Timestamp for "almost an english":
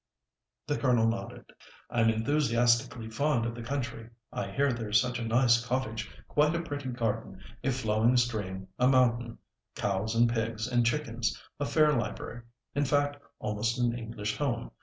13.37-14.37